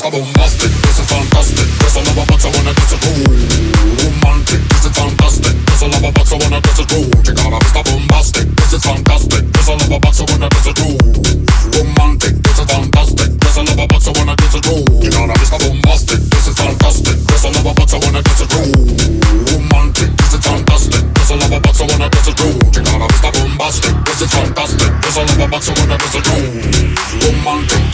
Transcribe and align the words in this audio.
Stop 0.00 0.14
on 0.14 0.32
nothing. 0.32 0.79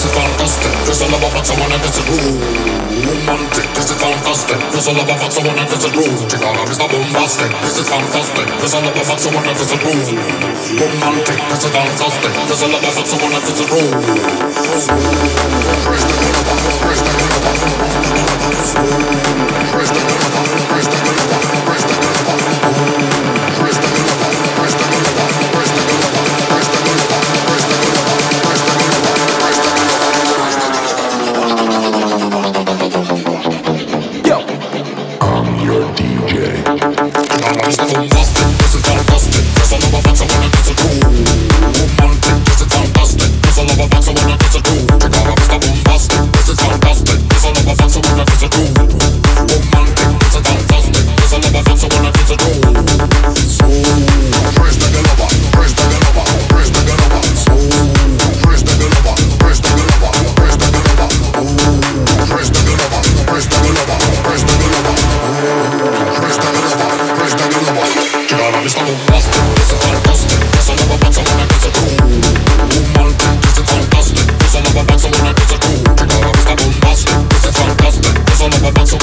cause 0.00 0.08
it's 0.08 0.16
fantastic. 0.16 0.72
There's 0.86 1.00
a 1.02 1.08
love 1.12 1.20
about 1.20 1.46
someone 1.46 1.68
that 1.68 1.82
gets 1.84 1.98
a 2.00 2.04
groove. 2.08 2.40
Romantic, 3.04 3.68
This 3.76 3.90
is 3.90 4.00
fantastic. 4.00 4.58
There's 4.72 4.88
a 4.88 4.92
love 4.96 5.08
about 5.08 5.32
someone 5.32 5.56
that 5.56 5.68
gets 5.68 5.84
a 5.84 5.90
groove. 5.92 6.20
Check 6.28 6.40
out 6.40 6.56
not 6.56 6.88
Boombastic, 6.88 7.50
this 7.60 7.76
is 7.78 7.88
fantastic. 7.88 8.46
There's 8.60 8.74
a 8.74 8.80
love 8.80 8.96
about 8.96 9.20
someone 9.20 9.44
that 9.44 9.56
gets 9.60 9.72
a 9.72 9.78
groove. 9.80 10.08
Romantic, 10.80 11.38
This 11.52 11.64
is 11.64 11.70
fantastic. 11.70 12.32
There's 12.48 12.62
a 12.62 12.68
love 12.72 12.80
about 12.80 13.06
someone 13.06 13.32
that 13.36 13.44
gets 13.44 13.60
a 13.60 13.66
groove. 13.68 13.92
Praise 15.84 16.04
the 16.04 16.49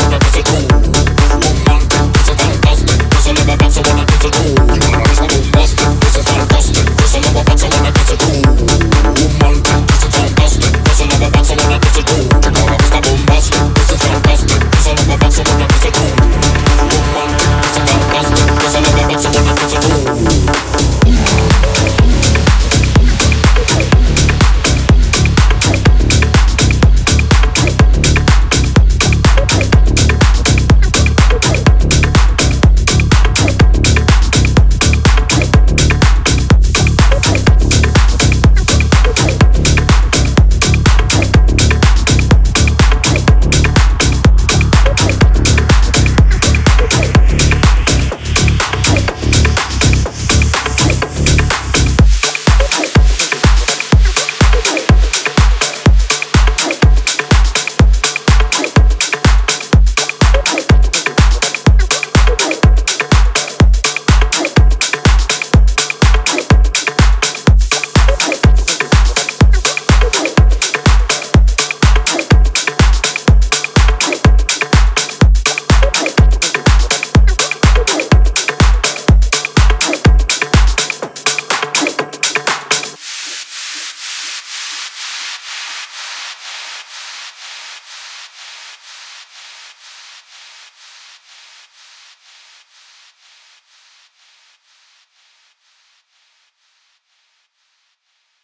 não 0.09 0.19
você 0.19 0.43
com 0.43 0.76